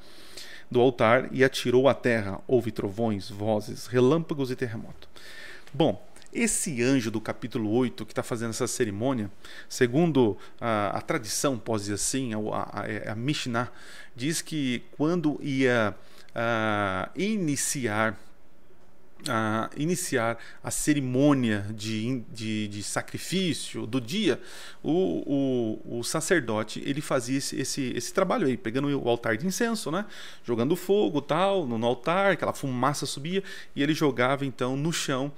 do 0.69 0.79
altar 0.81 1.29
e 1.31 1.43
atirou 1.43 1.87
à 1.87 1.93
terra. 1.93 2.39
Houve 2.47 2.71
trovões, 2.71 3.29
vozes, 3.29 3.87
relâmpagos 3.87 4.51
e 4.51 4.55
terremoto. 4.55 5.07
Bom, 5.73 6.05
esse 6.33 6.83
anjo 6.83 7.09
do 7.09 7.21
capítulo 7.21 7.71
8 7.71 8.05
que 8.05 8.11
está 8.11 8.21
fazendo 8.21 8.49
essa 8.49 8.67
cerimônia, 8.67 9.31
segundo 9.69 10.37
a, 10.59 10.97
a 10.97 11.01
tradição, 11.01 11.57
pode 11.57 11.83
dizer 11.83 11.93
assim, 11.93 12.33
a, 12.33 12.37
a, 12.37 13.11
a 13.13 13.15
Mishnah, 13.15 13.71
diz 14.15 14.41
que 14.41 14.83
quando 14.97 15.39
ia 15.41 15.95
a, 16.35 17.09
iniciar 17.15 18.19
a 19.27 19.69
iniciar 19.75 20.37
a 20.63 20.69
cerimônia 20.69 21.65
de, 21.71 22.21
de, 22.31 22.67
de 22.67 22.83
sacrifício 22.83 23.87
do 23.87 23.99
dia, 23.99 24.39
o, 24.83 25.79
o, 25.83 25.99
o, 25.99 26.03
sacerdote 26.03 26.81
ele 26.85 27.01
fazia 27.01 27.37
esse, 27.37 27.59
esse, 27.59 27.93
esse 27.95 28.13
trabalho 28.13 28.45
aí, 28.45 28.55
pegando 28.55 28.87
o 28.87 29.09
altar 29.09 29.37
de 29.37 29.47
incenso, 29.47 29.89
né? 29.89 30.05
jogando 30.43 30.75
fogo 30.75 31.21
tal 31.21 31.65
no, 31.65 31.77
no 31.77 31.87
altar, 31.87 32.33
aquela 32.33 32.53
fumaça 32.53 33.05
subia 33.05 33.43
e 33.75 33.81
ele 33.81 33.93
jogava 33.93 34.45
então 34.45 34.77
no 34.77 34.93
chão, 34.93 35.31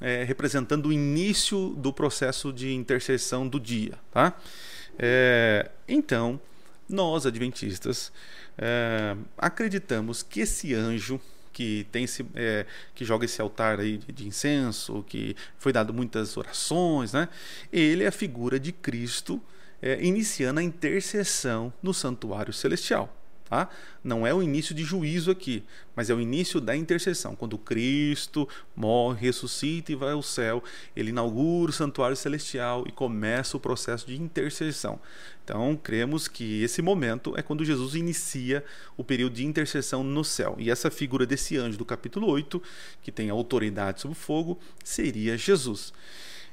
é, 0.00 0.24
representando 0.24 0.86
o 0.86 0.92
início 0.92 1.70
do 1.70 1.92
processo 1.92 2.52
de 2.52 2.72
intercessão 2.72 3.46
do 3.46 3.60
dia. 3.60 3.98
Tá? 4.10 4.34
É, 4.98 5.70
então, 5.86 6.40
nós 6.88 7.26
adventistas 7.26 8.12
é, 8.56 9.16
acreditamos 9.36 10.22
que 10.22 10.40
esse 10.40 10.72
anjo 10.74 11.20
que 11.56 11.86
tem 11.90 12.04
esse, 12.04 12.22
é, 12.34 12.66
que 12.94 13.02
joga 13.02 13.24
esse 13.24 13.40
altar 13.40 13.80
aí 13.80 13.96
de, 13.96 14.28
incenso, 14.28 15.02
que 15.08 15.34
foi 15.56 15.72
dado 15.72 15.90
muitas 15.94 16.36
orações, 16.36 17.14
né? 17.14 17.30
Ele 17.72 18.04
é 18.04 18.08
a 18.08 18.12
figura 18.12 18.60
de 18.60 18.72
Cristo 18.72 19.42
é, 19.80 20.04
iniciando 20.04 20.60
a 20.60 20.62
intercessão 20.62 21.72
no 21.82 21.94
santuário 21.94 22.52
celestial. 22.52 23.10
Tá? 23.48 23.68
Não 24.02 24.26
é 24.26 24.34
o 24.34 24.42
início 24.42 24.74
de 24.74 24.82
juízo 24.82 25.30
aqui, 25.30 25.62
mas 25.94 26.10
é 26.10 26.14
o 26.14 26.20
início 26.20 26.60
da 26.60 26.74
intercessão. 26.74 27.36
Quando 27.36 27.56
Cristo 27.56 28.48
morre, 28.74 29.26
ressuscita 29.26 29.92
e 29.92 29.94
vai 29.94 30.12
ao 30.12 30.22
céu, 30.22 30.64
ele 30.96 31.10
inaugura 31.10 31.70
o 31.70 31.74
santuário 31.74 32.16
celestial 32.16 32.84
e 32.88 32.92
começa 32.92 33.56
o 33.56 33.60
processo 33.60 34.04
de 34.04 34.20
intercessão. 34.20 34.98
Então, 35.44 35.78
cremos 35.80 36.26
que 36.26 36.60
esse 36.64 36.82
momento 36.82 37.34
é 37.36 37.42
quando 37.42 37.64
Jesus 37.64 37.94
inicia 37.94 38.64
o 38.96 39.04
período 39.04 39.34
de 39.34 39.46
intercessão 39.46 40.02
no 40.02 40.24
céu. 40.24 40.56
E 40.58 40.68
essa 40.68 40.90
figura 40.90 41.24
desse 41.24 41.56
anjo 41.56 41.78
do 41.78 41.84
capítulo 41.84 42.26
8, 42.26 42.60
que 43.00 43.12
tem 43.12 43.30
autoridade 43.30 44.00
sobre 44.00 44.16
o 44.16 44.20
fogo, 44.20 44.58
seria 44.82 45.38
Jesus. 45.38 45.92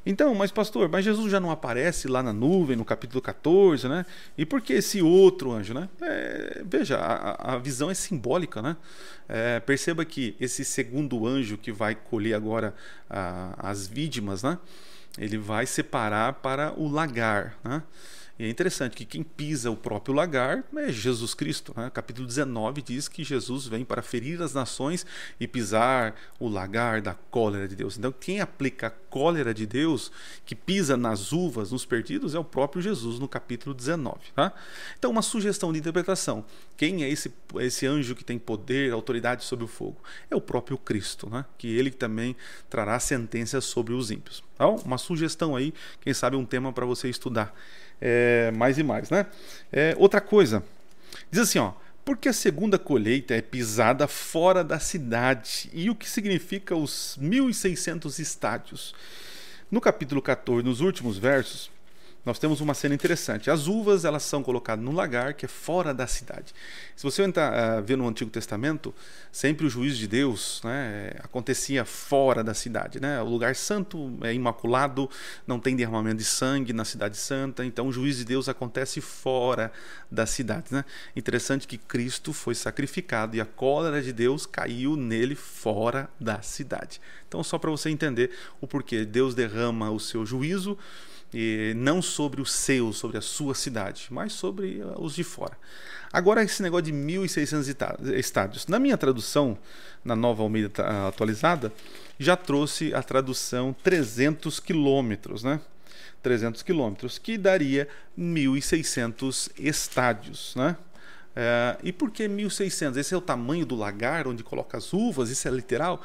Então, 0.05 0.35
mas 0.35 0.51
pastor, 0.51 0.89
mas 0.89 1.05
Jesus 1.05 1.31
já 1.31 1.39
não 1.39 1.49
aparece 1.49 2.09
lá 2.09 2.21
na 2.21 2.33
nuvem, 2.33 2.75
no 2.75 2.83
capítulo 2.83 3.21
14, 3.21 3.87
né? 3.87 4.05
E 4.37 4.45
por 4.45 4.61
que 4.61 4.73
esse 4.73 5.01
outro 5.01 5.51
anjo, 5.51 5.73
né? 5.73 5.87
É, 6.01 6.61
veja, 6.65 6.97
a, 6.97 7.53
a, 7.53 7.57
visão 7.57 7.89
é 7.89 7.93
simbólica, 7.93 8.61
né? 8.61 8.75
É, 9.29 9.61
perceba 9.61 10.03
que 10.03 10.35
esse 10.39 10.65
segundo 10.65 11.25
anjo 11.25 11.57
que 11.57 11.71
vai 11.71 11.95
colher 11.95 12.33
agora 12.33 12.75
a, 13.09 13.55
as 13.57 13.87
vítimas, 13.87 14.43
né? 14.43 14.59
Ele 15.17 15.37
vai 15.37 15.65
separar 15.65 16.33
para 16.33 16.73
o 16.77 16.89
lagar, 16.89 17.55
né? 17.63 17.81
E 18.37 18.45
é 18.45 18.49
interessante 18.49 18.95
que 18.95 19.05
quem 19.05 19.21
pisa 19.21 19.69
o 19.69 19.75
próprio 19.75 20.15
lagar 20.15 20.63
é 20.75 20.91
Jesus 20.91 21.35
Cristo. 21.35 21.71
Né? 21.77 21.91
Capítulo 21.93 22.25
19 22.25 22.81
diz 22.81 23.07
que 23.07 23.23
Jesus 23.23 23.67
vem 23.67 23.85
para 23.85 24.01
ferir 24.01 24.41
as 24.41 24.55
nações 24.55 25.05
e 25.39 25.47
pisar 25.47 26.15
o 26.39 26.49
lagar 26.49 26.99
da 26.99 27.13
cólera 27.13 27.67
de 27.67 27.75
Deus. 27.75 27.95
Então, 27.95 28.11
quem 28.11 28.41
aplica 28.41 28.87
a 28.87 28.89
cólera 28.89 29.53
de 29.53 29.67
Deus, 29.67 30.11
que 30.47 30.55
pisa 30.55 30.97
nas 30.97 31.31
uvas, 31.31 31.71
nos 31.71 31.85
perdidos, 31.85 32.33
é 32.33 32.39
o 32.39 32.43
próprio 32.43 32.81
Jesus 32.81 33.19
no 33.19 33.27
capítulo 33.27 33.75
19. 33.75 34.17
Tá? 34.35 34.51
Então, 34.97 35.11
uma 35.11 35.21
sugestão 35.21 35.71
de 35.71 35.77
interpretação: 35.77 36.43
quem 36.75 37.03
é 37.03 37.09
esse, 37.09 37.31
esse 37.59 37.85
anjo 37.85 38.15
que 38.15 38.23
tem 38.23 38.39
poder, 38.39 38.91
autoridade 38.91 39.43
sobre 39.43 39.63
o 39.63 39.67
fogo? 39.67 40.01
É 40.31 40.35
o 40.35 40.41
próprio 40.41 40.75
Cristo, 40.79 41.29
né? 41.29 41.45
que 41.55 41.67
ele 41.67 41.91
também 41.91 42.35
trará 42.67 42.99
sentença 42.99 43.61
sobre 43.61 43.93
os 43.93 44.09
ímpios. 44.09 44.43
Então, 44.55 44.77
uma 44.77 44.97
sugestão 44.97 45.55
aí, 45.55 45.71
quem 46.01 46.15
sabe 46.15 46.35
um 46.35 46.45
tema 46.45 46.73
para 46.73 46.85
você 46.85 47.07
estudar 47.09 47.53
é, 48.01 48.51
mais 48.51 48.77
e 48.77 48.83
mais, 48.83 49.09
né? 49.09 49.25
É, 49.71 49.95
outra 49.97 50.21
coisa, 50.21 50.63
diz 51.31 51.41
assim, 51.41 51.59
ó, 51.59 51.73
porque 52.05 52.27
a 52.27 52.33
segunda 52.33 52.77
colheita 52.77 53.33
é 53.33 53.41
pisada 53.41 54.07
fora 54.07 54.63
da 54.63 54.79
cidade 54.79 55.69
e 55.73 55.89
o 55.89 55.95
que 55.95 56.09
significa 56.09 56.75
os 56.75 57.17
1.600 57.21 58.19
estádios. 58.19 58.93
No 59.71 59.79
capítulo 59.79 60.21
14, 60.21 60.63
nos 60.63 60.81
últimos 60.81 61.17
versos, 61.17 61.71
nós 62.25 62.39
temos 62.39 62.61
uma 62.61 62.73
cena 62.73 62.95
interessante. 62.95 63.51
As 63.51 63.67
uvas 63.67 64.05
elas 64.05 64.23
são 64.23 64.41
colocadas 64.41 64.83
num 64.83 64.93
lagar 64.93 65.33
que 65.33 65.45
é 65.45 65.47
fora 65.47 65.93
da 65.93 66.07
cidade. 66.07 66.53
Se 66.95 67.03
você 67.03 67.21
entrar, 67.23 67.79
uh, 67.79 67.83
ver 67.83 67.97
no 67.97 68.07
Antigo 68.07 68.31
Testamento, 68.31 68.93
sempre 69.31 69.65
o 69.65 69.69
juízo 69.69 69.97
de 69.97 70.07
Deus 70.07 70.61
né, 70.63 71.11
acontecia 71.19 71.83
fora 71.83 72.41
da 72.41 72.53
cidade. 72.53 72.99
Né? 73.01 73.21
O 73.21 73.25
lugar 73.25 73.55
santo 73.55 74.17
é 74.21 74.33
imaculado, 74.33 75.09
não 75.45 75.59
tem 75.59 75.75
derramamento 75.75 76.17
de 76.17 76.23
sangue 76.23 76.71
na 76.71 76.85
cidade 76.85 77.17
santa, 77.17 77.65
então 77.65 77.87
o 77.87 77.91
juízo 77.91 78.19
de 78.19 78.25
Deus 78.25 78.47
acontece 78.47 79.01
fora 79.01 79.69
da 80.09 80.25
cidade. 80.25 80.67
Né? 80.71 80.85
Interessante 81.15 81.67
que 81.67 81.77
Cristo 81.77 82.31
foi 82.31 82.55
sacrificado 82.55 83.35
e 83.35 83.41
a 83.41 83.45
cólera 83.45 84.01
de 84.01 84.13
Deus 84.13 84.45
caiu 84.45 84.95
nele 84.95 85.35
fora 85.35 86.09
da 86.17 86.41
cidade. 86.41 87.01
Então, 87.27 87.43
só 87.43 87.57
para 87.57 87.69
você 87.69 87.89
entender 87.89 88.31
o 88.61 88.67
porquê 88.67 89.03
Deus 89.03 89.35
derrama 89.35 89.91
o 89.91 89.99
seu 89.99 90.25
juízo 90.25 90.77
e 91.33 91.73
não 91.75 92.01
sobre 92.13 92.41
os 92.41 92.51
seus, 92.51 92.97
sobre 92.97 93.17
a 93.17 93.21
sua 93.21 93.53
cidade, 93.55 94.07
mas 94.09 94.33
sobre 94.33 94.81
uh, 94.81 95.01
os 95.01 95.15
de 95.15 95.23
fora. 95.23 95.57
Agora, 96.11 96.43
esse 96.43 96.61
negócio 96.61 96.85
de 96.85 96.93
1.600 96.93 98.13
estádios. 98.15 98.67
Na 98.67 98.77
minha 98.77 98.97
tradução, 98.97 99.57
na 100.05 100.15
nova 100.15 100.43
Almeida 100.43 101.07
atualizada, 101.07 101.73
já 102.19 102.37
trouxe 102.37 102.93
a 102.93 103.01
tradução 103.01 103.75
300 103.83 104.59
quilômetros, 104.59 105.43
né? 105.43 105.59
300 106.21 106.61
quilômetros, 106.61 107.17
que 107.17 107.37
daria 107.37 107.87
1.600 108.17 109.49
estádios, 109.57 110.53
né? 110.55 110.77
É, 111.35 111.77
e 111.83 111.91
por 111.91 112.11
que 112.11 112.27
1.600? 112.27 112.97
Esse 112.97 113.13
é 113.13 113.17
o 113.17 113.21
tamanho 113.21 113.65
do 113.65 113.75
lagar 113.75 114.27
onde 114.27 114.43
coloca 114.43 114.77
as 114.77 114.93
uvas? 114.93 115.29
Isso 115.29 115.47
é 115.47 115.51
literal? 115.51 116.01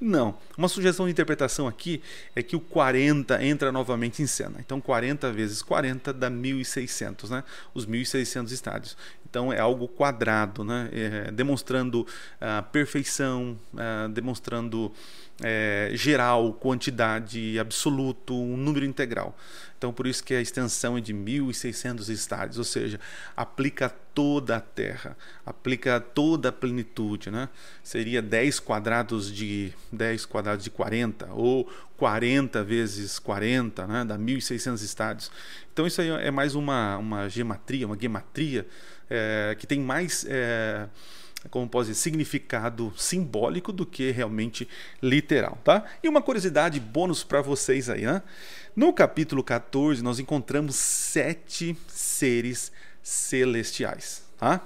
Não. 0.00 0.34
Uma 0.56 0.68
sugestão 0.68 1.04
de 1.04 1.12
interpretação 1.12 1.68
aqui 1.68 2.02
é 2.34 2.42
que 2.42 2.56
o 2.56 2.60
40 2.60 3.44
entra 3.44 3.70
novamente 3.70 4.22
em 4.22 4.26
cena. 4.26 4.56
Então 4.58 4.80
40 4.80 5.30
vezes 5.32 5.62
40 5.62 6.12
dá 6.12 6.30
1.600, 6.30 7.28
né? 7.28 7.44
Os 7.74 7.86
1.600 7.86 8.50
estádios. 8.50 8.96
Então 9.28 9.52
é 9.52 9.60
algo 9.60 9.86
quadrado, 9.86 10.64
né? 10.64 10.88
É, 10.92 11.30
demonstrando 11.30 12.06
a 12.40 12.62
perfeição, 12.62 13.58
é, 13.76 14.08
demonstrando 14.08 14.90
é, 15.42 15.90
geral, 15.94 16.52
quantidade, 16.54 17.58
absoluto, 17.58 18.34
um 18.34 18.56
número 18.56 18.84
integral. 18.84 19.36
Então 19.78 19.92
por 19.92 20.06
isso 20.06 20.22
que 20.22 20.34
a 20.34 20.40
extensão 20.40 20.98
é 20.98 21.00
de 21.00 21.14
1.600 21.14 22.10
estádios, 22.10 22.58
ou 22.58 22.64
seja, 22.64 23.00
aplica 23.34 23.88
toda 24.14 24.56
a 24.56 24.60
Terra, 24.60 25.16
aplica 25.44 25.98
toda 25.98 26.50
a 26.50 26.52
plenitude, 26.52 27.30
né? 27.30 27.48
Seria 27.82 28.20
10 28.20 28.60
quadrados 28.60 29.32
de 29.32 29.72
10 29.90 30.26
quadrados 30.26 30.64
de 30.64 30.70
40, 30.70 31.30
ou 31.32 31.66
40 31.96 32.62
vezes 32.62 33.18
40, 33.18 33.86
né, 33.86 34.04
dá 34.04 34.18
1.600 34.18 34.82
estádios. 34.82 35.30
Então 35.72 35.86
isso 35.86 36.00
aí 36.00 36.08
é 36.08 36.30
mais 36.30 36.54
uma, 36.54 36.96
uma 36.98 37.28
gematria, 37.28 37.86
uma 37.86 37.98
gematria 37.98 38.66
é, 39.08 39.56
que 39.58 39.66
tem 39.66 39.80
mais, 39.80 40.24
é, 40.28 40.88
como 41.48 41.68
posso 41.68 41.88
dizer, 41.88 42.00
significado 42.00 42.92
simbólico 42.96 43.72
do 43.72 43.86
que 43.86 44.10
realmente 44.10 44.68
literal, 45.02 45.58
tá? 45.64 45.84
E 46.02 46.08
uma 46.08 46.20
curiosidade 46.20 46.78
bônus 46.78 47.24
para 47.24 47.40
vocês 47.40 47.88
aí, 47.88 48.02
né? 48.02 48.22
No 48.76 48.92
capítulo 48.92 49.42
14 49.42 50.02
nós 50.02 50.18
encontramos 50.18 50.76
sete 50.76 51.76
seres 51.88 52.70
celestiais, 53.02 54.22
tá? 54.38 54.60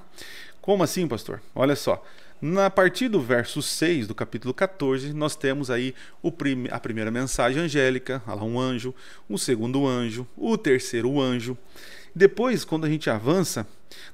Como 0.60 0.82
assim, 0.82 1.06
pastor? 1.06 1.40
Olha 1.54 1.76
só. 1.76 2.04
Na 2.40 2.68
partir 2.68 3.08
do 3.08 3.22
verso 3.22 3.62
6 3.62 4.06
do 4.06 4.14
capítulo 4.14 4.52
14, 4.52 5.14
nós 5.14 5.34
temos 5.34 5.70
aí 5.70 5.94
prim 6.36 6.66
a 6.70 6.78
primeira 6.78 7.10
mensagem 7.10 7.62
angélica, 7.62 8.22
lá 8.26 8.42
um 8.44 8.60
anjo, 8.60 8.94
o 9.28 9.38
segundo 9.38 9.86
anjo, 9.86 10.26
o 10.36 10.58
terceiro 10.58 11.18
anjo. 11.20 11.56
Depois, 12.14 12.64
quando 12.64 12.84
a 12.84 12.90
gente 12.90 13.08
avança, 13.08 13.66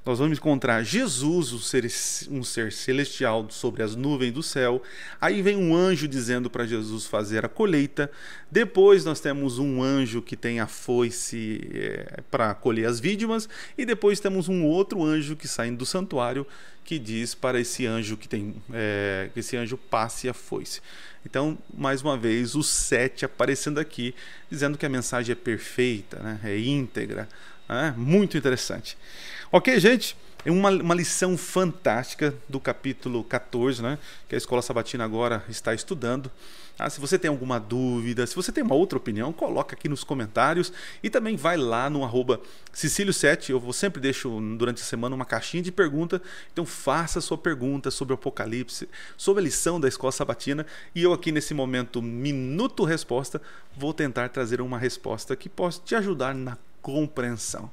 nós 0.05 0.19
vamos 0.19 0.39
encontrar 0.39 0.83
Jesus, 0.83 1.53
um 1.53 1.59
ser, 1.59 1.85
um 2.31 2.43
ser 2.43 2.73
celestial 2.73 3.47
sobre 3.51 3.83
as 3.83 3.95
nuvens 3.95 4.33
do 4.33 4.43
céu. 4.43 4.83
Aí 5.21 5.43
vem 5.43 5.57
um 5.57 5.75
anjo 5.75 6.09
dizendo 6.09 6.49
para 6.49 6.67
Jesus 6.67 7.07
fazer 7.07 7.45
a 7.45 7.49
colheita. 7.49 8.11
Depois 8.51 9.05
nós 9.05 9.21
temos 9.21 9.59
um 9.59 9.83
anjo 9.83 10.23
que 10.23 10.37
tem 10.37 10.61
a 10.61 10.67
foice 10.67 11.61
é, 11.73 12.21
para 12.31 12.55
colher 12.55 12.87
as 12.87 12.99
vítimas. 12.99 13.49
E 13.77 13.85
depois 13.85 14.21
temos 14.21 14.49
um 14.49 14.65
outro 14.65 15.05
anjo 15.05 15.37
que 15.37 15.47
sai 15.47 15.71
do 15.71 15.87
santuário 15.87 16.47
que 16.85 16.99
diz 16.99 17.35
para 17.35 17.61
esse 17.61 17.87
anjo 17.87 18.17
que 18.17 18.27
tem 18.27 18.55
é, 18.73 19.31
que 19.33 19.41
esse 19.41 19.57
anjo 19.57 19.77
passe 19.77 20.29
a 20.29 20.35
foice. 20.35 20.81
Então, 21.25 21.59
mais 21.73 22.03
uma 22.03 22.17
vez, 22.17 22.55
o 22.55 22.63
sete 22.63 23.25
aparecendo 23.25 23.79
aqui, 23.79 24.15
dizendo 24.51 24.79
que 24.79 24.87
a 24.87 24.89
mensagem 24.89 25.33
é 25.33 25.37
perfeita, 25.37 26.19
né? 26.19 26.41
é 26.43 26.59
íntegra. 26.59 27.29
É 27.71 27.93
muito 27.93 28.37
interessante. 28.37 28.99
Ok, 29.53 29.79
gente? 29.79 30.17
É 30.45 30.51
uma, 30.51 30.71
uma 30.71 30.95
lição 30.95 31.37
fantástica 31.37 32.35
do 32.49 32.59
capítulo 32.59 33.23
14, 33.23 33.81
né? 33.81 33.97
Que 34.29 34.35
a 34.35 34.39
Escola 34.39 34.61
Sabatina 34.61 35.05
agora 35.05 35.45
está 35.49 35.73
estudando. 35.73 36.29
Ah, 36.77 36.91
se 36.91 36.99
você 36.99 37.19
tem 37.19 37.29
alguma 37.29 37.61
dúvida, 37.61 38.27
se 38.27 38.35
você 38.35 38.51
tem 38.51 38.65
uma 38.65 38.75
outra 38.75 38.97
opinião, 38.97 39.33
coloca 39.33 39.77
aqui 39.77 39.87
nos 39.89 40.03
comentários 40.03 40.73
e 41.03 41.11
também 41.11 41.37
vai 41.37 41.57
lá 41.57 41.91
no 41.91 42.03
arroba 42.03 42.41
Cecílio7. 42.75 43.51
Eu 43.51 43.61
vou 43.61 43.73
sempre 43.73 44.01
deixo 44.01 44.41
durante 44.57 44.83
a 44.83 44.85
semana 44.85 45.15
uma 45.15 45.27
caixinha 45.27 45.63
de 45.63 45.71
pergunta. 45.71 46.21
Então 46.53 46.67
faça 46.67 47.21
sua 47.21 47.39
pergunta 47.39 47.91
sobre 47.91 48.15
o 48.15 48.17
Apocalipse, 48.17 48.89
sobre 49.17 49.43
a 49.43 49.45
lição 49.45 49.79
da 49.79 49.87
Escola 49.87 50.11
Sabatina. 50.11 50.67
E 50.93 51.03
eu 51.05 51.13
aqui 51.13 51.31
nesse 51.31 51.55
momento, 51.55 52.03
minuto 52.03 52.83
resposta, 52.83 53.41
vou 53.77 53.93
tentar 53.93 54.31
trazer 54.31 54.61
uma 54.61 54.79
resposta 54.79 55.37
que 55.37 55.49
possa 55.49 55.81
te 55.85 55.95
ajudar 55.95 56.35
na 56.35 56.57
compreensão. 56.83 57.71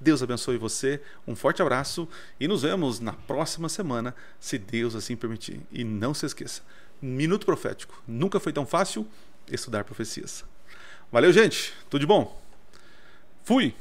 Deus 0.00 0.22
abençoe 0.22 0.56
você, 0.56 1.02
um 1.26 1.34
forte 1.34 1.60
abraço 1.60 2.08
e 2.38 2.46
nos 2.46 2.62
vemos 2.62 3.00
na 3.00 3.12
próxima 3.12 3.68
semana, 3.68 4.14
se 4.38 4.56
Deus 4.56 4.94
assim 4.94 5.16
permitir. 5.16 5.60
E 5.72 5.82
não 5.82 6.14
se 6.14 6.24
esqueça, 6.24 6.62
Minuto 7.02 7.44
Profético. 7.44 8.00
Nunca 8.06 8.38
foi 8.38 8.52
tão 8.52 8.64
fácil 8.64 9.06
estudar 9.50 9.84
profecias. 9.84 10.44
Valeu, 11.10 11.32
gente. 11.32 11.74
Tudo 11.88 12.00
de 12.00 12.06
bom? 12.06 12.40
Fui. 13.42 13.74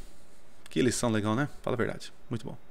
Que 0.69 0.81
lição 0.81 1.11
legal, 1.11 1.35
né? 1.35 1.49
Fala 1.61 1.75
a 1.75 1.77
verdade. 1.77 2.13
Muito 2.29 2.45
bom. 2.45 2.66